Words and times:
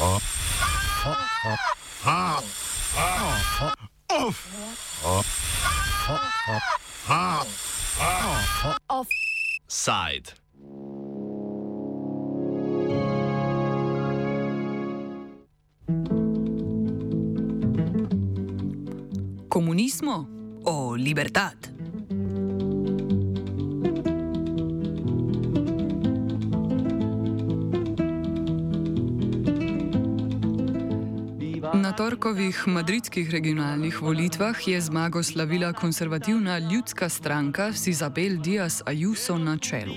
Offside. 0.00 2.65
Na 31.86 31.92
torkovih 31.92 32.64
madridskih 32.66 33.30
regionalnih 33.30 34.02
volitvah 34.02 34.68
je 34.68 34.80
zmago 34.80 35.22
slavila 35.22 35.72
konservativna 35.72 36.58
ljudska 36.58 37.08
stranka 37.08 37.72
s 37.72 37.86
Izabel 37.86 38.36
Diaz 38.42 38.82
Ayuso 38.86 39.38
na 39.38 39.58
čelu. 39.58 39.94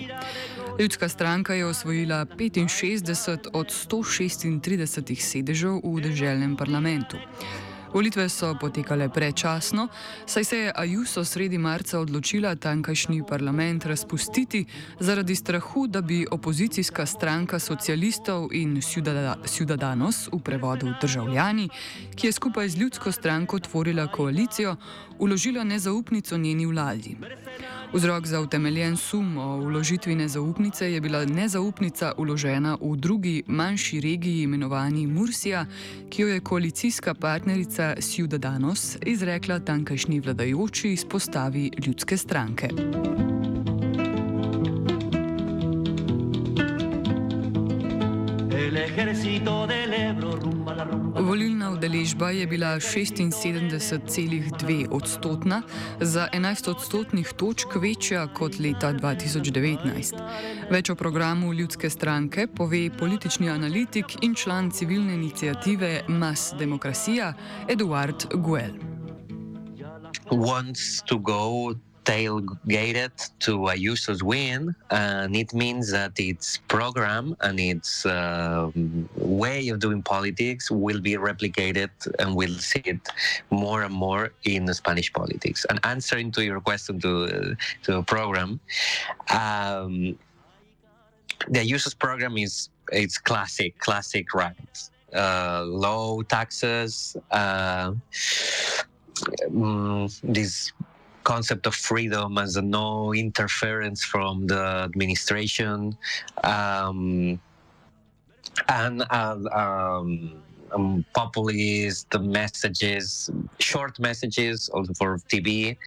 Ljudska 0.80 1.10
stranka 1.10 1.54
je 1.54 1.66
osvojila 1.66 2.26
65 2.26 3.48
od 3.54 3.68
136 3.68 5.22
sedežev 5.22 5.82
v 5.84 6.02
državnem 6.02 6.56
parlamentu. 6.58 7.18
Volitve 7.94 8.30
so 8.30 8.56
potekale 8.60 9.10
predčasno, 9.10 9.88
saj 10.26 10.44
se 10.44 10.58
je 10.58 10.72
Ajuso 10.76 11.24
sredi 11.26 11.58
marca 11.58 12.00
odločila 12.00 12.56
tankajšnji 12.56 13.24
parlament 13.30 13.86
razpustiti 13.86 14.66
zaradi 15.00 15.36
strahu, 15.36 15.88
da 15.88 16.02
bi 16.02 16.28
opozicijska 16.32 17.06
stranka 17.06 17.60
socialistov 17.60 18.50
in 18.54 18.82
Ciudadanos 19.46 20.30
v 20.32 20.40
prevodu 20.40 20.94
državljani, 21.02 21.70
ki 22.16 22.28
je 22.28 22.32
skupaj 22.32 22.70
z 22.70 22.78
ljudsko 22.78 23.12
stranko 23.12 23.60
tvorila 23.60 24.08
koalicijo, 24.08 24.76
uložila 25.20 25.64
nezaupnico 25.64 26.38
njeni 26.38 26.66
vladi. 26.66 27.18
Vzrok 27.94 28.26
za 28.26 28.42
utemeljen 28.42 28.98
sum 28.98 29.38
o 29.38 29.58
uložitvi 29.58 30.16
nezaupnice 30.16 30.92
je 30.94 31.02
bila 31.02 31.26
nezaupnica 31.26 32.12
uložena 32.18 32.78
v 32.82 32.96
drugi 32.96 33.44
manjši 33.48 34.02
regiji 34.02 34.42
imenovani 34.42 35.08
Mursija, 35.08 35.66
ki 36.10 36.22
jo 36.22 36.28
je 36.28 36.40
koalicijska 36.40 37.14
partnerica 37.14 37.79
Ciudadanos 38.00 38.98
izrekla 39.06 39.60
tankajšnji 39.60 40.20
vladajoči 40.20 40.92
izpostavi 40.94 41.72
ljudske 41.86 42.18
stranke. 42.18 42.70
Volilna 51.16 51.72
udeležba 51.72 52.30
je 52.30 52.48
bila 52.48 52.68
76,2 52.68 54.88
odstotna, 54.92 55.62
za 56.02 56.28
11 56.34 56.70
odstotnih 56.70 57.34
točk 57.38 57.68
večja 57.76 58.28
kot 58.34 58.60
leta 58.60 58.94
2019. 58.94 60.14
Več 60.72 60.90
o 60.90 60.96
programu 60.96 61.54
ljudske 61.54 61.90
stranke 61.90 62.48
pove 62.48 62.90
politični 63.00 63.50
analitik 63.50 64.06
in 64.22 64.36
član 64.36 64.72
civilne 64.72 65.14
inicijative 65.14 66.02
Mas 66.08 66.54
Demokracija 66.60 67.34
Eduard 67.68 68.26
Guel. 68.34 68.74
Wants 70.32 71.04
to 71.06 71.18
go 71.18 71.74
tailgated 72.10 73.14
to 73.40 73.52
Ayuso's 73.70 74.24
win, 74.24 74.76
and 74.90 75.36
it 75.36 75.54
means 75.54 75.92
that 75.92 76.14
its 76.20 76.58
program 76.68 77.36
and 77.42 77.60
its 77.60 78.04
uh, 78.06 78.72
way 79.16 79.70
of 79.70 79.80
doing 79.80 80.02
politics 80.02 80.72
will 80.72 81.00
be 81.00 81.14
replicated 81.30 81.92
and 82.18 82.36
we'll 82.36 82.58
see 82.72 82.82
it 82.86 83.04
more 83.52 83.84
and 83.84 83.94
more 83.94 84.32
in 84.44 84.74
Spanish 84.74 85.14
politics. 85.14 85.66
And 85.70 85.80
answering 85.84 86.32
to 86.32 86.44
your 86.44 86.60
question 86.62 87.00
to, 87.02 87.12
uh, 87.26 87.30
to 87.84 87.90
the 87.98 88.04
program, 88.04 88.60
um, 89.30 90.18
the 91.48 91.60
Ayuso's 91.60 91.94
program 91.94 92.38
is 92.38 92.70
it's 92.92 93.20
classic, 93.20 93.78
classic 93.78 94.34
right. 94.34 94.90
Uh, 95.14 95.64
low 95.66 96.22
taxes, 96.24 97.18
uh, 97.32 97.92
um, 99.56 100.08
these 100.24 100.72
concept 101.24 101.66
of 101.66 101.76
freedom 101.76 102.38
as 102.38 102.56
a 102.56 102.62
no 102.62 103.14
interference 103.14 104.04
from 104.04 104.48
the 104.48 104.82
administration 104.84 105.98
um, 106.44 107.40
and 108.68 109.04
uh, 109.10 109.38
um, 109.52 110.42
um, 110.72 111.06
populist 111.14 112.08
messages, 112.20 113.30
short 113.60 114.00
messages 114.00 114.70
also 114.70 114.94
for 114.94 115.18
TV 115.32 115.78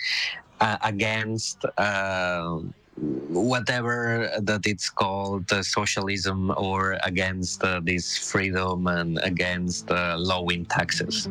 uh, 0.60 0.78
against 0.82 1.64
uh, 1.78 2.59
whatever 2.97 4.31
that 4.41 4.66
it's 4.66 4.91
called 4.91 5.50
uh, 5.53 5.62
socialism 5.62 6.53
or 6.56 6.99
against 7.03 7.62
uh, 7.64 7.81
this 7.82 8.19
freedom 8.19 8.87
and 8.87 9.19
against 9.22 9.91
uh, 9.91 10.16
lowing 10.19 10.64
taxes. 10.66 11.28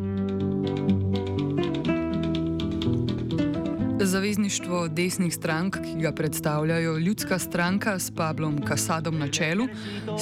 Zavezništvo 4.05 4.87
desnih 4.87 5.33
strank, 5.33 5.75
ki 5.75 6.01
ga 6.01 6.11
predstavljajo 6.11 6.97
Ljudska 6.97 7.39
stranka 7.39 7.99
s 7.99 8.11
Pablom 8.11 8.61
Kasadom 8.65 9.19
na 9.19 9.27
čelu, 9.27 9.67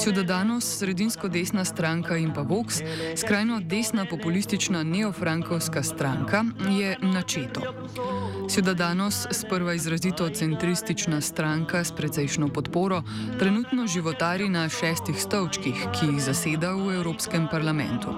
Ciudadanos, 0.04 0.78
sredinsko 0.78 1.28
desna 1.28 1.66
stranka 1.66 2.18
in 2.18 2.34
pa 2.34 2.42
Vox, 2.42 2.82
skrajno 3.18 3.60
desna 3.60 4.06
populistična 4.06 4.84
neofrankovska 4.84 5.84
stranka, 5.84 6.44
je 6.80 6.98
načeto. 7.02 7.62
Ciudadanos, 8.50 9.28
sprva 9.32 9.74
izrazito 9.74 10.30
centristična 10.30 11.22
stranka 11.22 11.84
s 11.84 11.92
precejšno 11.92 12.48
podporo, 12.48 13.04
trenutno 13.40 13.88
životari 13.88 14.50
na 14.50 14.70
šestih 14.70 15.22
stolčkih, 15.22 15.76
ki 16.00 16.06
jih 16.06 16.24
zaseda 16.24 16.74
v 16.74 16.96
Evropskem 16.96 17.48
parlamentu. 17.52 18.10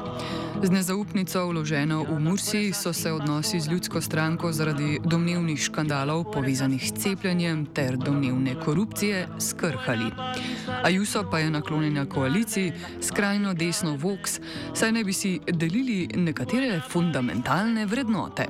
Z 0.63 0.69
nezaupnico 0.69 1.47
vloženo 1.47 2.03
v 2.03 2.19
Mursi 2.19 2.73
so 2.73 2.93
se 2.93 3.11
odnosi 3.11 3.59
z 3.59 3.67
ljudsko 3.67 4.01
stranko 4.01 4.51
zaradi 4.51 4.99
domnevnih 5.05 5.50
škandalov 5.57 6.31
povezanih 6.34 6.84
s 6.84 6.94
cepljenjem 7.03 7.66
ter 7.75 7.97
domnevne 7.97 8.56
korupcije 8.66 9.28
skrhali. 9.39 10.12
Ajuso 10.84 11.23
pa 11.31 11.39
je 11.39 11.50
naklonjena 11.50 12.06
koaliciji 12.09 12.73
skrajno 13.01 13.53
desno 13.53 13.95
Vox, 13.97 14.40
saj 14.73 14.91
naj 14.91 15.03
bi 15.03 15.13
si 15.13 15.40
delili 15.47 16.07
nekatere 16.16 16.81
fundamentalne 16.90 17.85
vrednote. 17.85 18.47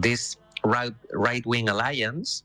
This 0.00 0.36
right, 0.64 0.94
right 1.12 1.44
wing 1.46 1.68
alliance 1.68 2.44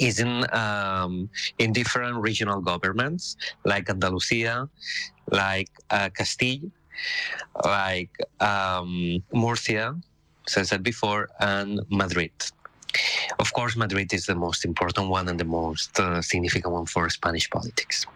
is 0.00 0.20
in 0.20 0.44
um, 0.52 1.28
in 1.58 1.72
different 1.72 2.16
regional 2.22 2.60
governments 2.60 3.36
like 3.64 3.90
Andalusia, 3.90 4.68
like 5.30 5.70
uh, 5.90 6.08
Castile, 6.10 6.70
like 7.64 8.10
um, 8.40 9.22
Murcia, 9.32 9.94
as 10.46 10.56
I 10.56 10.62
said 10.62 10.82
before, 10.82 11.28
and 11.40 11.80
Madrid. 11.90 12.32
Of 13.38 13.52
course, 13.52 13.76
Madrid 13.76 14.12
is 14.12 14.26
the 14.26 14.34
most 14.34 14.64
important 14.64 15.08
one 15.08 15.28
and 15.28 15.38
the 15.38 15.44
most 15.44 15.98
uh, 15.98 16.22
significant 16.22 16.72
one 16.72 16.86
for 16.86 17.10
Spanish 17.10 17.50
politics. 17.50 18.06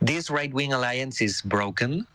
This 0.00 0.30
right 0.30 0.52
wing 0.52 0.72
alliance 0.72 1.20
is 1.20 1.42
broken. 1.42 2.06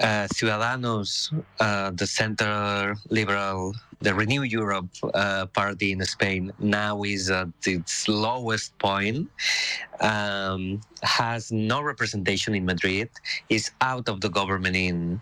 Uh, 0.00 0.26
Ciudadanos, 0.34 1.32
uh, 1.60 1.90
the 1.90 2.06
center 2.06 2.96
liberal 3.10 3.74
the 4.00 4.14
Renew 4.14 4.42
Europe 4.42 4.88
uh, 5.14 5.46
party 5.46 5.92
in 5.92 6.04
Spain 6.04 6.52
now 6.58 7.02
is 7.02 7.30
at 7.30 7.48
its 7.66 8.08
lowest 8.08 8.78
point, 8.78 9.28
um, 10.00 10.80
has 11.02 11.50
no 11.50 11.82
representation 11.82 12.54
in 12.54 12.64
Madrid, 12.64 13.10
is 13.48 13.70
out 13.80 14.08
of 14.08 14.20
the 14.20 14.28
government 14.28 14.76
in 14.76 15.20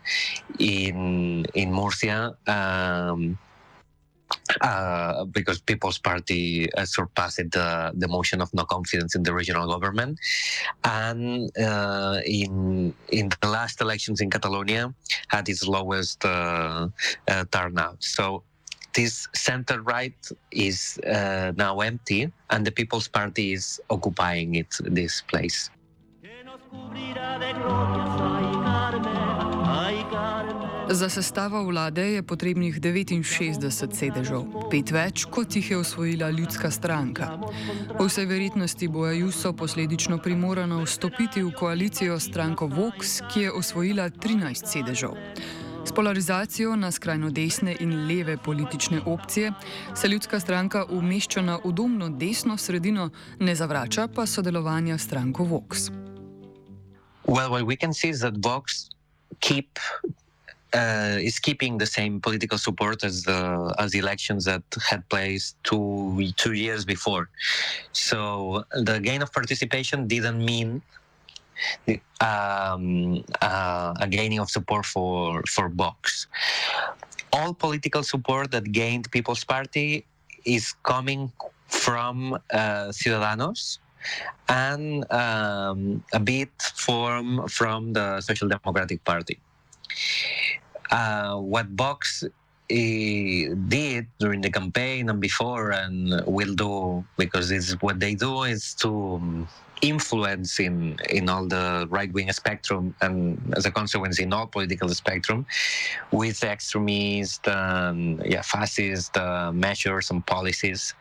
in 0.58 1.46
in 1.54 1.72
Murcia. 1.72 2.36
Um, 2.46 3.38
uh, 4.60 5.24
because 5.24 5.60
People's 5.60 5.98
Party 5.98 6.72
uh, 6.74 6.84
surpassed 6.84 7.50
the, 7.50 7.92
the 7.94 8.08
motion 8.08 8.40
of 8.40 8.52
no 8.54 8.64
confidence 8.64 9.14
in 9.14 9.22
the 9.22 9.34
regional 9.34 9.66
government, 9.68 10.18
and 10.84 11.50
uh, 11.58 12.20
in 12.24 12.94
in 13.08 13.28
the 13.40 13.48
last 13.48 13.80
elections 13.80 14.20
in 14.20 14.30
Catalonia 14.30 14.94
had 15.28 15.48
its 15.48 15.66
lowest 15.66 16.24
uh, 16.24 16.88
uh, 17.28 17.44
turnout. 17.50 18.02
So 18.02 18.42
this 18.94 19.28
center 19.34 19.82
right 19.82 20.16
is 20.50 20.98
uh, 21.06 21.52
now 21.56 21.80
empty 21.80 22.32
and 22.50 22.66
the 22.66 22.72
People's 22.72 23.08
Party 23.08 23.52
is 23.52 23.78
occupying 23.90 24.54
it, 24.54 24.74
this 24.80 25.20
place. 25.20 25.70
Za 30.90 31.08
sestavo 31.08 31.64
vlade 31.64 32.12
je 32.12 32.22
potrebnih 32.22 32.78
69 32.80 33.94
sedežev, 33.94 34.44
pet 34.70 34.90
več, 34.94 35.24
kot 35.26 35.56
jih 35.56 35.70
je 35.70 35.78
osvojila 35.82 36.30
ljudska 36.30 36.70
stranka. 36.70 37.40
Po 37.98 38.06
vsej 38.06 38.26
verjetnosti 38.30 38.88
bo 38.88 39.02
Ajuso 39.10 39.50
posledično 39.52 40.18
primorana 40.22 40.78
vstopiti 40.84 41.42
v 41.42 41.50
koalicijo 41.50 42.20
stranko 42.20 42.68
Vox, 42.70 43.18
ki 43.32 43.40
je 43.40 43.52
osvojila 43.52 44.10
13 44.10 44.70
sedežev. 44.72 45.16
S 45.86 45.92
polarizacijo 45.92 46.76
na 46.76 46.90
skrajno 46.90 47.30
desne 47.30 47.76
in 47.80 48.06
leve 48.06 48.36
politične 48.36 49.00
opcije 49.06 49.52
se 49.94 50.08
ljudska 50.08 50.40
stranka 50.40 50.84
umešča 50.90 51.42
na 51.42 51.58
udobno 51.64 52.08
desno 52.08 52.56
sredino, 52.56 53.10
ne 53.40 53.54
zavrača 53.54 54.08
pa 54.08 54.26
sodelovanja 54.26 54.98
stranko 54.98 55.44
Vox. 55.44 55.90
Well, 57.26 57.50
well, 57.50 57.66
we 57.66 57.76
can 57.76 57.94
see 57.94 58.12
that 58.12 58.34
Vox 58.38 58.86
keep 59.40 59.78
uh, 60.72 61.16
is 61.20 61.38
keeping 61.38 61.78
the 61.78 61.86
same 61.86 62.20
political 62.20 62.58
support 62.58 63.04
as 63.04 63.22
the 63.22 63.74
as 63.78 63.92
the 63.92 63.98
elections 63.98 64.44
that 64.44 64.62
had 64.88 65.08
place 65.08 65.54
two 65.62 66.32
two 66.36 66.52
years 66.52 66.84
before. 66.84 67.28
So 67.92 68.64
the 68.72 68.98
gain 69.00 69.22
of 69.22 69.32
participation 69.32 70.06
didn't 70.06 70.44
mean 70.44 70.82
um, 72.20 73.24
uh, 73.40 73.94
a 74.00 74.08
gaining 74.08 74.40
of 74.40 74.50
support 74.50 74.86
for 74.86 75.42
for 75.48 75.68
Vox. 75.68 76.26
All 77.32 77.54
political 77.54 78.02
support 78.02 78.50
that 78.52 78.72
gained 78.72 79.10
People's 79.10 79.44
Party 79.44 80.06
is 80.44 80.74
coming 80.82 81.32
from 81.68 82.34
uh, 82.50 82.88
Ciudadanos 82.92 83.78
and 84.48 85.10
um, 85.12 86.04
a 86.12 86.20
bit 86.20 86.50
from 86.74 87.46
from 87.48 87.92
the 87.92 88.20
Social 88.20 88.48
Democratic 88.48 89.04
Party 89.04 89.38
uh, 90.90 91.36
what 91.36 91.66
Vox 91.68 92.24
did 92.68 94.06
during 94.18 94.40
the 94.40 94.50
campaign 94.50 95.08
and 95.08 95.20
before 95.20 95.70
and 95.70 96.20
will 96.26 96.54
do 96.54 97.04
because 97.16 97.50
it's 97.50 97.72
what 97.80 98.00
they 98.00 98.14
do 98.14 98.42
is 98.42 98.74
to 98.74 99.14
um, 99.14 99.48
influence 99.82 100.58
in 100.58 100.96
in 101.10 101.28
all 101.28 101.46
the 101.46 101.86
right 101.90 102.12
wing 102.12 102.32
spectrum 102.32 102.94
and 103.02 103.38
as 103.56 103.66
a 103.66 103.70
consequence 103.70 104.18
in 104.18 104.32
all 104.32 104.46
political 104.46 104.88
spectrum 104.88 105.46
with 106.10 106.42
extremist 106.42 107.46
and 107.46 108.22
yeah 108.24 108.42
fascist 108.42 109.16
uh, 109.16 109.52
measures 109.52 110.10
and 110.10 110.26
policies. 110.26 110.94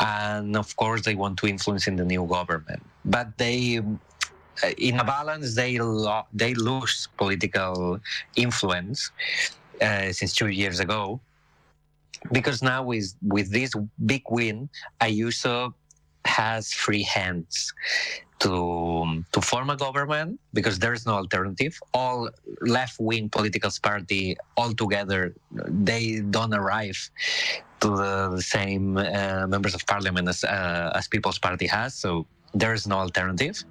And 0.00 0.56
of 0.56 0.74
course 0.76 1.02
they 1.02 1.14
want 1.14 1.38
to 1.40 1.46
influence 1.46 1.86
in 1.86 1.96
the 1.96 2.04
new 2.04 2.26
government. 2.26 2.82
But 3.04 3.36
they 3.36 3.82
in 4.78 4.98
a 5.00 5.04
balance, 5.04 5.54
they 5.54 5.78
lo- 5.78 6.26
they 6.32 6.54
lose 6.54 7.08
political 7.16 8.00
influence 8.36 9.10
uh, 9.80 10.12
since 10.12 10.34
two 10.34 10.48
years 10.48 10.80
ago, 10.80 11.20
because 12.32 12.62
now 12.62 12.82
with 12.82 13.14
with 13.22 13.50
this 13.50 13.72
big 14.06 14.22
win, 14.30 14.68
Ayuso 15.00 15.74
has 16.24 16.72
free 16.72 17.02
hands 17.02 17.72
to 18.40 19.24
to 19.32 19.40
form 19.40 19.70
a 19.70 19.76
government 19.76 20.40
because 20.52 20.78
there 20.78 20.92
is 20.92 21.06
no 21.06 21.14
alternative. 21.14 21.78
All 21.92 22.30
left 22.60 22.98
wing 22.98 23.28
political 23.28 23.70
party 23.82 24.36
all 24.56 24.72
together 24.72 25.34
they 25.68 26.20
don't 26.20 26.54
arrive 26.54 26.98
to 27.80 27.88
the, 27.88 28.30
the 28.36 28.42
same 28.42 28.96
uh, 28.96 29.46
members 29.46 29.74
of 29.74 29.86
parliament 29.86 30.28
as 30.28 30.44
uh, 30.44 30.92
as 30.94 31.08
People's 31.08 31.38
Party 31.38 31.66
has. 31.66 31.94
So 31.94 32.26
there 32.58 32.74
is 32.74 32.86
no 32.86 32.98
alternative. 32.98 33.64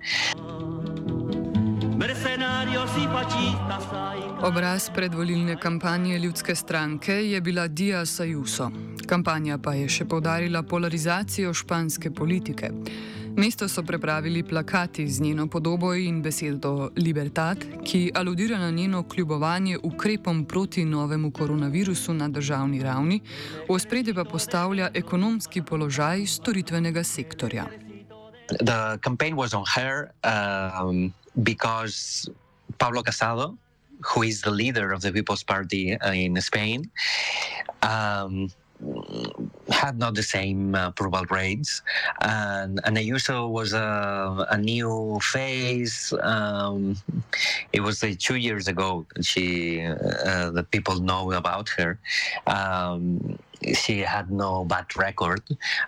Obraz 4.41 4.89
predvolilne 4.95 5.55
kampanje 5.59 6.19
ljudske 6.19 6.55
stranke 6.55 7.13
je 7.13 7.41
bila 7.41 7.67
Dia 7.67 8.05
Sajuso. 8.05 8.71
Kampanja 9.07 9.57
pa 9.57 9.73
je 9.73 9.89
še 9.89 10.05
povdarila 10.05 10.63
polarizacijo 10.63 11.53
španske 11.53 12.11
politike. 12.11 12.71
Mesto 13.37 13.67
so 13.67 13.83
prepravili 13.83 14.43
plakati 14.43 15.07
z 15.07 15.21
njeno 15.21 15.47
podobo 15.47 15.93
in 15.95 16.21
besedo 16.21 16.89
Libertad, 16.97 17.65
ki 17.85 18.11
aludira 18.13 18.59
na 18.59 18.71
njeno 18.71 19.03
kljubovanje 19.03 19.77
ukrepom 19.83 20.45
proti 20.45 20.85
novemu 20.85 21.31
koronavirusu 21.31 22.13
na 22.13 22.29
državni 22.29 22.83
ravni, 22.83 23.21
v 23.69 23.79
spredje 23.79 24.13
pa 24.13 24.23
postavlja 24.23 24.89
ekonomski 24.93 25.61
položaj 25.61 26.25
storitvenega 26.25 27.03
sektorja. 27.03 27.65
The 28.47 28.99
campaign 29.03 29.35
was 29.35 29.53
on 29.53 29.65
her 29.75 30.13
um, 30.23 31.13
because 31.41 32.29
Pablo 32.79 33.01
Casado, 33.03 33.57
who 34.01 34.23
is 34.23 34.41
the 34.41 34.51
leader 34.51 34.91
of 34.91 35.01
the 35.01 35.11
People's 35.11 35.43
Party 35.43 35.97
in 36.13 36.39
Spain, 36.41 36.91
um, 37.81 38.49
had 39.69 39.97
not 39.99 40.15
the 40.15 40.23
same 40.23 40.75
uh, 40.75 40.87
approval 40.87 41.25
rates, 41.29 41.81
and, 42.21 42.79
and 42.85 42.97
Ayuso 42.97 43.49
was 43.49 43.73
a, 43.73 44.47
a 44.49 44.57
new 44.57 45.19
face. 45.21 46.13
Um, 46.21 46.97
it 47.71 47.81
was 47.81 48.03
uh, 48.03 48.13
two 48.17 48.35
years 48.35 48.67
ago 48.67 49.05
she 49.21 49.81
uh, 49.81 50.51
that 50.51 50.71
people 50.71 50.99
know 50.99 51.31
about 51.31 51.69
her. 51.69 51.99
Um, 52.47 53.37
she 53.73 53.99
had 53.99 54.29
no 54.29 54.65
bad 54.65 54.95
record, 54.97 55.41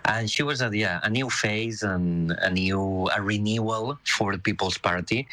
and 0.04 0.30
she 0.30 0.42
was 0.42 0.62
a 0.62 0.70
yeah 0.74 1.00
a 1.02 1.10
new 1.10 1.28
face 1.28 1.82
and 1.82 2.32
a 2.32 2.50
new 2.50 3.08
a 3.14 3.20
renewal 3.20 3.98
for 4.04 4.32
the 4.32 4.38
People's 4.38 4.78
Party, 4.78 5.28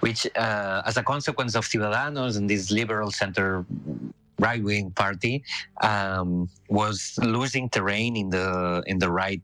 which 0.00 0.26
uh, 0.36 0.82
as 0.84 0.96
a 0.96 1.02
consequence 1.02 1.54
of 1.54 1.64
Ciudadanos 1.64 2.36
and 2.36 2.50
this 2.50 2.70
liberal 2.70 3.10
center 3.10 3.64
right 4.40 4.62
wing 4.62 4.90
party 4.90 5.44
um, 5.82 6.48
was 6.68 7.18
losing 7.22 7.68
terrain 7.68 8.16
in 8.16 8.30
the 8.30 8.82
in 8.86 8.98
the 8.98 9.10
right 9.10 9.42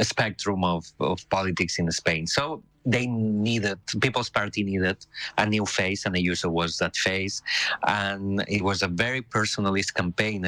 spectrum 0.00 0.64
of, 0.64 0.84
of 0.98 1.28
politics 1.30 1.78
in 1.78 1.90
Spain. 1.90 2.26
So 2.26 2.62
they 2.84 3.06
needed 3.06 3.78
People's 4.00 4.30
Party 4.30 4.62
needed 4.64 4.96
a 5.36 5.46
new 5.46 5.66
face, 5.66 6.06
and 6.06 6.14
the 6.14 6.22
user 6.22 6.48
was 6.48 6.78
that 6.78 6.96
face, 6.96 7.42
and 7.86 8.42
it 8.48 8.62
was 8.62 8.82
a 8.82 8.88
very 8.88 9.22
personalist 9.22 9.94
campaign. 9.94 10.44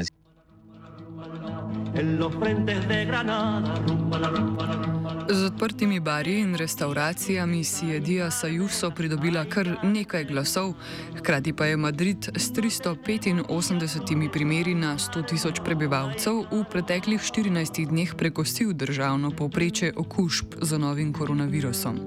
Z 5.31 5.45
odprtimi 5.45 6.01
bari 6.01 6.39
in 6.39 6.55
restauracijami 6.55 7.65
si 7.65 7.87
je 7.87 8.01
Dia 8.01 8.31
Sajuso 8.31 8.91
pridobila 8.91 9.45
kar 9.45 9.79
nekaj 9.83 10.25
glasov, 10.25 10.75
hkrati 11.19 11.53
pa 11.53 11.67
je 11.67 11.77
Madrid 11.77 12.29
s 12.35 12.51
385 12.53 14.33
primeri 14.33 14.75
na 14.75 14.99
100 14.99 15.27
tisoč 15.29 15.61
prebivalcev 15.65 16.51
v 16.51 16.65
preteklih 16.71 17.21
14 17.21 17.87
dneh 17.87 18.15
prekostil 18.15 18.73
državno 18.73 19.31
povpreče 19.31 19.93
okužb 19.97 20.47
z 20.63 20.79
novim 20.79 21.13
koronavirusom. 21.13 21.99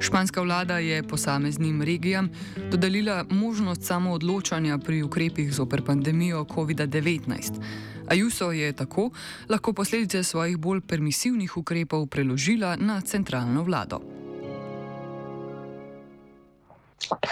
Španska 0.00 0.40
vlada 0.42 0.78
je 0.78 1.02
posameznim 1.02 1.82
regijam 1.82 2.30
dodelila 2.70 3.24
možnost 3.30 3.82
samoodločanja 3.82 4.78
pri 4.78 5.02
ukrepih 5.02 5.52
zoper 5.52 5.82
pandemijo 5.82 6.44
COVID-19. 6.44 7.95
Ajuso 8.08 8.52
je 8.52 8.72
tako 8.72 9.10
lahko 9.48 9.72
posledice 9.72 10.24
svojih 10.24 10.56
bolj 10.56 10.80
permisivnih 10.80 11.56
ukrepov 11.56 12.06
preložila 12.06 12.76
na 12.76 13.00
centralno 13.00 13.62
vlado. 13.62 14.00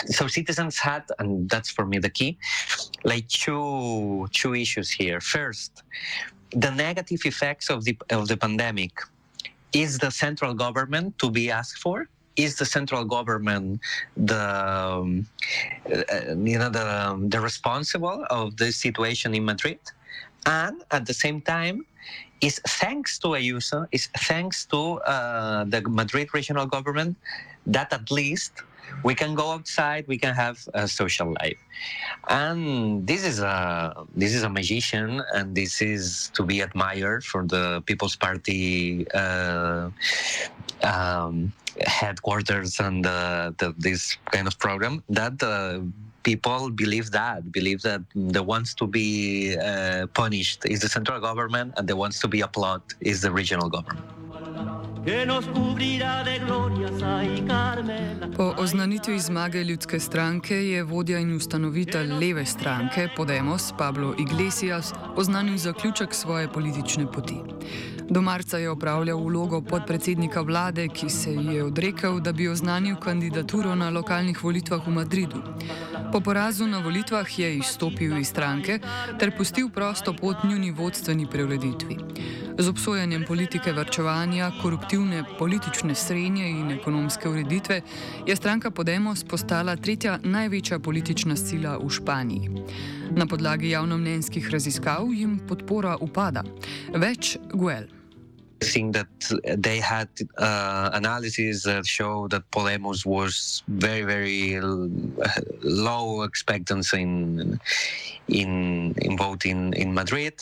So 0.07 0.29
citizens 0.29 0.79
had, 0.79 1.03
and 1.19 1.49
that's 1.51 1.71
for 1.71 1.87
me 1.87 1.99
the 1.99 2.11
key, 2.11 2.39
like 3.05 3.27
two 3.29 4.29
two 4.31 4.55
issues 4.55 4.91
here. 4.91 5.21
First, 5.21 5.83
the 6.51 6.71
negative 6.71 7.21
effects 7.25 7.71
of 7.71 7.85
the 7.85 7.97
of 8.11 8.29
the 8.29 8.37
pandemic. 8.37 8.93
Is 9.73 9.99
the 9.99 10.11
central 10.11 10.55
government 10.55 11.19
to 11.19 11.31
be 11.31 11.51
asked 11.51 11.79
for? 11.83 12.07
Is 12.37 12.57
the 12.57 12.65
central 12.65 13.05
government 13.05 13.81
the 14.17 14.39
um, 14.39 15.27
uh, 15.91 16.35
you 16.39 16.59
know 16.59 16.71
the 16.71 16.87
um, 16.87 17.29
the 17.29 17.41
responsible 17.41 18.25
of 18.31 18.57
the 18.57 18.71
situation 18.71 19.35
in 19.35 19.45
Madrid? 19.45 19.81
And 20.47 20.83
at 20.91 21.07
the 21.07 21.15
same 21.15 21.41
time 21.41 21.87
is 22.41 22.61
thanks 22.69 23.19
to 23.21 23.29
Ayuso, 23.29 23.87
is 23.93 24.09
thanks 24.19 24.67
to 24.67 25.01
uh, 25.01 25.65
the 25.65 25.83
Madrid 25.89 26.29
regional 26.35 26.67
government 26.67 27.17
that 27.67 27.93
at 27.93 28.11
least 28.11 28.53
we 29.03 29.15
can 29.15 29.35
go 29.35 29.53
outside, 29.53 30.07
we 30.07 30.19
can 30.19 30.35
have 30.35 30.59
a 30.75 30.87
social 30.87 31.35
life, 31.41 31.57
and 32.29 33.07
this 33.07 33.25
is 33.25 33.41
a 33.41 33.95
this 34.15 34.35
is 34.35 34.43
a 34.43 34.49
magician, 34.51 35.23
and 35.33 35.55
this 35.55 35.81
is 35.81 36.31
to 36.35 36.45
be 36.45 36.61
admired 36.61 37.25
for 37.25 37.45
the 37.47 37.83
People's 37.87 38.17
Party 38.17 39.07
uh, 39.15 39.91
um, 40.83 41.53
headquarters 41.81 42.81
and 42.81 43.07
uh, 43.07 43.53
the, 43.59 43.75
this 43.79 44.17
kind 44.31 44.47
of 44.47 44.59
program 44.59 45.03
that 45.09 45.43
uh, 45.43 45.81
people 46.23 46.71
believe 46.71 47.11
that 47.11 47.53
believe 47.53 47.83
that 47.83 48.01
the 48.15 48.43
ones 48.43 48.75
to 48.75 48.87
be 48.87 49.57
uh, 49.57 50.07
punished 50.15 50.65
is 50.67 50.81
the 50.81 50.89
central 50.89 51.21
government 51.21 51.75
and 51.77 51.89
the 51.89 51.97
ones 51.97 52.19
to 52.21 52.29
be 52.29 52.41
applauded 52.41 52.95
is 53.01 53.21
the 53.21 53.31
regional 53.31 53.69
government 53.69 54.25
Po 58.37 58.55
oznanitvi 58.59 59.19
zmage 59.19 59.65
ljudske 59.65 60.01
stranke 60.01 60.55
je 60.55 60.83
vodja 60.83 61.19
in 61.19 61.37
ustanovitelj 61.37 62.13
leve 62.13 62.47
stranke 62.47 63.09
Podemos 63.17 63.73
Pablo 63.79 64.15
Iglesias 64.19 64.93
oznanil 65.17 65.57
zaključek 65.57 66.15
svoje 66.15 66.53
politične 66.53 67.13
poti. 67.13 67.37
Do 68.11 68.23
marca 68.23 68.59
je 68.59 68.71
opravljal 68.71 69.25
vlogo 69.25 69.61
podpredsednika 69.61 70.41
vlade, 70.41 70.89
ki 70.89 71.11
se 71.11 71.35
je 71.35 71.65
odrekel, 71.65 72.21
da 72.21 72.33
bi 72.33 72.49
oznanil 72.49 72.97
kandidaturo 72.97 73.75
na 73.75 73.91
lokalnih 73.91 74.45
volitvah 74.45 74.87
v 74.87 74.91
Madridu. 74.91 75.43
Po 76.13 76.21
porazu 76.21 76.67
na 76.67 76.79
volitvah 76.79 77.39
je 77.39 77.57
izstopil 77.57 78.19
iz 78.19 78.29
stranke 78.29 78.79
ter 79.19 79.37
pustil 79.37 79.71
prosto 79.71 80.13
pot 80.13 80.45
njuni 80.45 80.71
vodstveni 80.71 81.27
preureditvi. 81.27 81.97
Z 82.59 82.69
obsojanjem 82.69 83.25
politike 83.27 83.73
vrčevanja, 83.73 84.53
koruptivne 84.63 85.25
politične 85.39 85.95
srenje 85.95 86.51
in 86.51 86.71
ekonomske 86.71 87.29
ureditve 87.29 87.81
je 88.27 88.37
stranka 88.37 88.71
Podemos 88.71 89.25
postala 89.25 89.77
tretja 89.77 90.19
največja 90.23 90.79
politična 90.79 91.37
sila 91.37 91.79
v 91.79 91.91
Španiji. 91.91 92.51
Na 93.13 93.27
podlagi 93.27 93.71
javnomnenjskih 93.71 94.49
raziskav 94.51 95.13
jim 95.13 95.37
podpora 95.49 95.99
upada. 96.01 96.45
Več 96.95 97.37
Guel. 97.53 97.91
I 98.63 98.67
think 98.67 98.95
that 98.95 99.13
they 99.61 99.79
had 99.79 100.09
uh, 100.39 100.89
analysis 100.95 101.65
that 101.65 101.87
show 101.87 102.29
that 102.29 102.49
Podemos 102.51 103.05
was 103.05 103.63
very, 103.69 104.03
very 104.05 104.59
low 105.61 106.23
expectancy 106.23 107.03
in 107.03 107.61
in, 108.29 108.95
in 109.03 109.19
voting 109.19 109.75
in 109.75 109.93
Madrid 109.93 110.33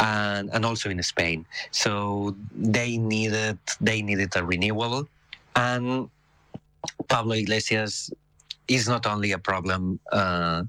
and, 0.00 0.50
and 0.52 0.64
also 0.64 0.90
in 0.90 1.00
Spain. 1.02 1.46
So 1.70 2.34
they 2.56 2.96
needed 2.98 3.58
they 3.80 4.02
needed 4.02 4.34
a 4.34 4.44
renewal, 4.44 5.06
and 5.54 6.10
Pablo 7.08 7.34
Iglesias 7.34 8.10
is 8.68 8.88
not 8.88 9.06
only 9.06 9.32
a 9.32 9.38
problem 9.38 9.98
uh, 10.12 10.62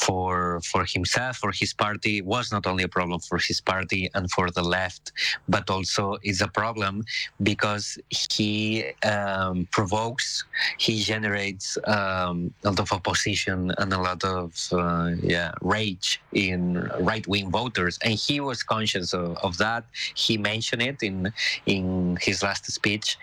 for 0.00 0.60
for 0.70 0.84
himself 0.84 1.36
for 1.36 1.52
his 1.52 1.72
party 1.72 2.22
was 2.22 2.50
not 2.52 2.66
only 2.66 2.84
a 2.84 2.88
problem 2.88 3.20
for 3.20 3.38
his 3.38 3.60
party 3.60 4.10
and 4.14 4.30
for 4.30 4.50
the 4.50 4.62
left 4.62 5.12
but 5.48 5.68
also 5.68 6.16
is 6.22 6.40
a 6.40 6.48
problem 6.48 7.04
because 7.42 7.98
he 8.08 8.84
um, 9.04 9.68
provokes 9.70 10.44
he 10.78 11.00
generates 11.00 11.76
um, 11.86 12.52
a 12.64 12.68
lot 12.68 12.80
of 12.80 12.92
opposition 12.92 13.72
and 13.78 13.92
a 13.92 13.98
lot 13.98 14.22
of 14.24 14.54
uh, 14.72 15.10
yeah 15.22 15.52
rage 15.60 16.20
in 16.32 16.74
right-wing 17.00 17.50
voters. 17.50 17.98
And 18.04 18.14
he 18.14 18.40
was 18.40 18.62
conscious 18.62 19.12
of, 19.12 19.36
of, 19.38 19.58
that. 19.58 19.84
He 20.14 20.36
mentioned 20.38 20.82
it 20.82 21.02
in 21.02 21.32
in 21.66 22.18
his 22.20 22.42
last 22.42 22.64
speech 22.70 23.16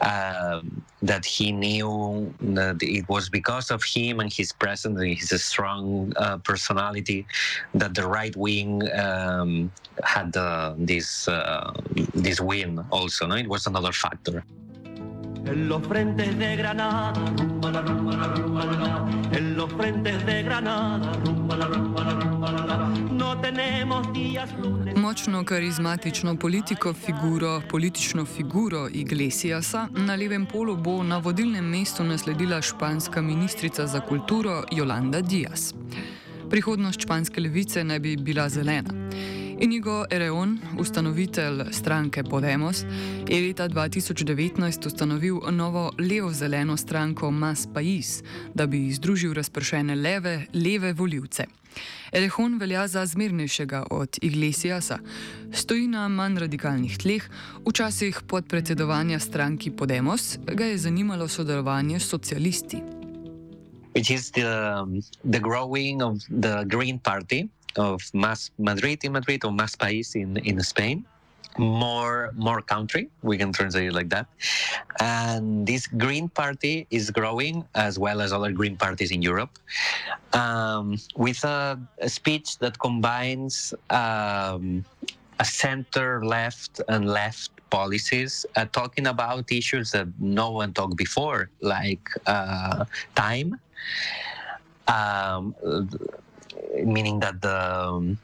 um, 0.00 0.82
that 1.02 1.24
he 1.24 1.52
knew 1.52 2.32
that 2.40 2.78
it 2.82 3.08
was 3.08 3.28
because 3.28 3.47
of 3.48 3.82
him 3.84 4.20
and 4.20 4.32
his 4.32 4.52
presence 4.52 5.00
and 5.00 5.16
his 5.16 5.42
strong 5.44 6.12
uh, 6.16 6.36
personality 6.38 7.26
that 7.74 7.94
the 7.94 8.06
right 8.06 8.36
wing 8.36 8.82
um, 8.92 9.72
had 10.04 10.36
uh, 10.36 10.74
this 10.76 11.28
uh, 11.28 11.72
this 12.14 12.40
win 12.40 12.84
also. 12.90 13.26
No? 13.26 13.36
It 13.36 13.48
was 13.48 13.66
another 13.66 13.92
factor. 13.92 14.44
En 15.46 15.68
los 15.68 15.82
frentes 15.86 16.38
de 16.38 16.56
Granada, 16.56 17.12
rumba 17.38 17.70
la 17.72 17.80
rumba 17.80 18.16
la 18.16 18.26
rumba 18.34 18.64
la 18.66 19.36
En 19.36 19.56
los 19.56 19.72
frentes 19.72 20.26
de 20.26 20.42
Granada, 20.42 21.12
rumba 21.24 21.56
la 21.56 21.66
rumba 21.66 22.04
la 22.04 22.12
rumba 22.20 22.52
la 22.52 22.76
No 23.10 23.40
tenemos 23.40 24.12
días 24.12 24.52
lunes. 24.58 24.77
Močno 25.08 25.44
karizmatično 25.44 26.36
politiko 26.36 26.92
figuro, 26.92 27.62
politično 27.70 28.24
figuro 28.24 28.88
Iglesiasa 28.92 29.88
na 29.96 30.14
levem 30.14 30.46
polu 30.46 30.76
bo 30.76 31.02
na 31.02 31.18
vodilnem 31.18 31.64
mestu 31.64 32.04
nasledila 32.04 32.62
španska 32.62 33.22
ministrica 33.22 33.86
za 33.86 34.00
kulturo 34.00 34.64
Jolanda 34.72 35.20
Diaz. 35.20 35.72
Prihodnost 36.50 37.00
španske 37.00 37.40
levice 37.40 37.84
naj 37.84 37.98
bi 37.98 38.16
bila 38.16 38.48
zelena. 38.48 38.90
Inigo 39.60 40.04
Ereon, 40.10 40.58
ustanovitelj 40.78 41.64
stranke 41.70 42.24
Podemos, 42.24 42.84
je 43.28 43.40
leta 43.46 43.68
2019 43.68 44.86
ustanovil 44.86 45.40
novo 45.50 45.90
levo-zeleno 45.98 46.76
stranko 46.76 47.30
Mas 47.30 47.66
Pais, 47.74 48.22
da 48.54 48.66
bi 48.66 48.92
združil 48.92 49.32
razpršene 49.32 49.94
leve, 49.94 50.46
leve 50.52 50.92
voljivce. 50.92 51.44
Erehon 52.12 52.58
velja 52.58 52.88
za 52.88 53.06
zmernejšega 53.06 53.84
od 53.90 54.18
Iglesiasa, 54.22 54.98
stoji 55.52 55.88
na 55.88 56.08
manj 56.08 56.38
radikalnih 56.38 56.98
tleh, 56.98 57.28
včasih 57.66 58.20
pod 58.26 58.48
predsedovanja 58.48 59.18
stranki 59.18 59.70
Podemos 59.70 60.38
ga 60.46 60.64
je 60.64 60.78
zanimalo 60.78 61.28
sodelovanje 61.28 62.00
s 62.00 62.08
socialisti. 62.08 62.82
Which 63.94 64.10
is 64.10 64.30
the, 64.30 64.46
um, 64.46 65.00
the 65.30 65.40
growing 65.40 66.02
of 66.02 66.18
the 66.30 66.64
Green 66.64 66.98
Party. 66.98 67.48
of 67.78 68.02
Mas 68.12 68.50
Madrid 68.58 69.04
in 69.04 69.12
Madrid 69.12 69.44
or 69.44 69.52
Mas 69.52 69.76
País 69.76 70.14
in, 70.14 70.36
in 70.38 70.60
Spain. 70.62 71.04
More, 71.58 72.30
more 72.36 72.60
country, 72.62 73.10
we 73.22 73.36
can 73.36 73.52
translate 73.52 73.88
it 73.88 73.92
like 73.92 74.08
that. 74.10 74.26
And 75.00 75.66
this 75.66 75.86
Green 75.86 76.28
Party 76.28 76.86
is 76.90 77.10
growing 77.10 77.64
as 77.74 77.98
well 77.98 78.20
as 78.20 78.32
other 78.32 78.52
Green 78.52 78.76
parties 78.76 79.10
in 79.10 79.22
Europe 79.22 79.50
um, 80.32 80.98
with 81.16 81.42
a, 81.44 81.78
a, 82.00 82.08
speech 82.08 82.58
that 82.58 82.78
combines 82.78 83.74
um, 83.90 84.84
a 85.40 85.44
center 85.44 86.24
left 86.24 86.80
and 86.88 87.08
left 87.08 87.50
policies, 87.70 88.46
uh, 88.56 88.64
talking 88.72 89.06
about 89.06 89.50
issues 89.52 89.90
that 89.92 90.08
no 90.18 90.50
one 90.50 90.72
talked 90.72 90.96
before, 90.96 91.50
like 91.60 92.08
uh, 92.26 92.84
time. 93.14 93.58
Um, 94.88 95.54
meaning 96.84 97.20
that 97.20 97.40
the 97.42 97.86
um, 97.88 98.18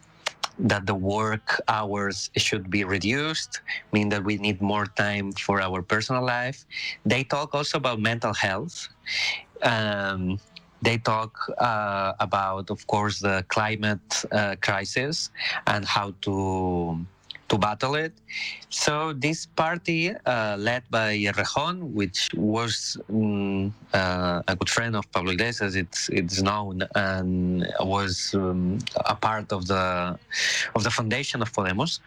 that 0.59 0.87
the 0.87 0.95
work 0.95 1.61
hours 1.69 2.31
should 2.37 2.71
be 2.71 2.85
reduced, 2.85 3.61
mean 3.93 4.09
that 4.11 4.25
we 4.25 4.37
need 4.37 4.61
more 4.61 4.87
time 4.87 5.33
for 5.33 5.61
our 5.61 5.83
personal 5.83 6.25
life. 6.25 6.65
They 7.05 7.25
talk 7.25 7.55
also 7.55 7.79
about 7.79 8.01
mental 8.01 8.35
health. 8.35 8.89
Um, 9.63 10.39
they 10.83 10.99
talk 10.99 11.39
uh, 11.59 12.13
about, 12.21 12.71
of 12.71 12.87
course, 12.87 13.21
the 13.21 13.45
climate 13.49 14.25
uh, 14.31 14.57
crisis 14.61 15.31
and 15.67 15.85
how 15.85 16.15
to 16.23 17.07
to 17.49 17.59
battle 17.59 17.95
it. 17.95 18.13
So 18.71 19.13
this 19.13 19.47
party, 19.47 20.15
uh, 20.15 20.57
led 20.59 20.83
by 20.91 21.17
Rejon, 21.39 21.93
which 21.93 22.29
was 22.35 22.97
um, 23.09 23.75
uh, 23.93 24.43
a 24.49 24.57
good 24.57 24.71
friend 24.71 24.97
of 24.97 25.11
Pablo 25.13 25.33
Iglesias, 25.33 25.77
it's 25.77 26.09
it's 26.09 26.43
known 26.43 26.83
and 26.95 27.67
was 27.81 28.35
um, 28.35 28.79
a 29.07 29.15
part 29.15 29.53
of 29.53 29.67
the 29.67 30.19
of 30.75 30.83
the 30.83 30.91
foundation 30.91 31.43
of 31.43 31.53
Podemos. 31.53 32.01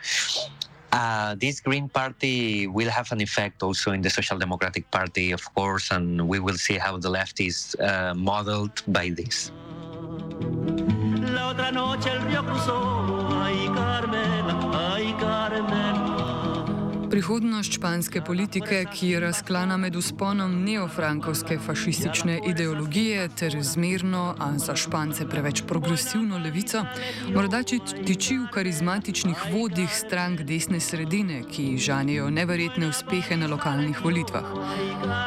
Uh, 0.92 1.36
this 1.36 1.60
Green 1.60 1.90
Party 1.90 2.66
will 2.66 2.90
have 2.90 3.12
an 3.12 3.22
effect 3.22 3.62
also 3.62 3.92
in 3.92 4.02
the 4.02 4.10
Social 4.10 4.38
Democratic 4.38 4.90
Party, 4.90 5.32
of 5.32 5.44
course, 5.54 5.92
and 5.92 6.28
we 6.28 6.40
will 6.40 6.58
see 6.58 6.78
how 6.78 6.98
the 6.98 7.10
left 7.10 7.40
is 7.42 7.76
uh, 7.76 8.14
modeled 8.16 8.82
by 8.88 9.10
this 9.10 9.52
ay 13.44 13.70
Carmela, 13.76 14.56
ay 14.94 15.14
Carmela. 15.20 16.07
Prihodnost 17.10 17.74
španske 17.74 18.22
politike, 18.22 18.86
ki 18.94 19.08
je 19.10 19.20
razklana 19.20 19.78
med 19.78 19.96
usponom 19.96 20.64
neofrankovske 20.64 21.58
fašistične 21.60 22.40
ideologije 22.48 23.30
ter 23.30 23.58
zmerno, 23.62 24.36
a 24.40 24.58
za 24.58 24.76
špance 24.76 25.28
preveč 25.30 25.64
progresivno 25.68 26.38
levico, 26.38 26.84
morda 27.34 27.64
tiči 28.06 28.38
v 28.38 28.48
karizmatičnih 28.54 29.46
vodih 29.54 29.90
strank 29.94 30.42
desne 30.42 30.80
sredine, 30.80 31.44
ki 31.52 31.78
žanijo 31.78 32.30
neverjetne 32.30 32.88
uspehe 32.88 33.38
na 33.38 33.48
lokalnih 33.48 34.04
volitvah. 34.04 34.52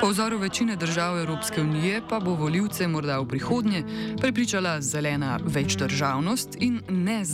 Po 0.00 0.08
vzoru 0.10 0.38
večine 0.38 0.76
držav 0.76 1.18
Evropske 1.18 1.60
unije 1.60 2.02
pa 2.08 2.20
bo 2.20 2.34
voljivce 2.34 2.88
morda 2.88 3.18
v 3.18 3.28
prihodnje 3.28 3.84
prepričala 4.20 4.80
zelena 4.80 5.38
večdržavnost 5.44 6.56
in 6.60 6.80
ne 6.88 7.24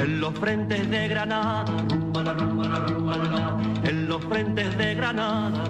en 0.00 0.20
los 0.20 0.34
frentes 0.38 0.90
de 0.90 1.08
Granada, 1.08 1.64
en 3.84 4.08
los 4.08 4.24
frentes 4.24 4.78
de 4.78 4.94
Granada. 4.94 5.64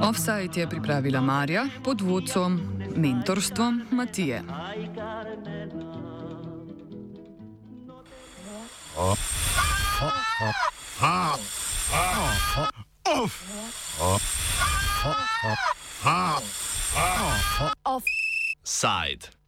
Offside 0.00 0.50
je 0.54 0.66
pripravila 0.66 1.20
Marja 1.20 1.66
pod 1.82 2.00
vodstvom, 2.00 2.60
mentorstvom 2.96 3.82
Matije. 3.90 4.42
Offside. 17.84 19.41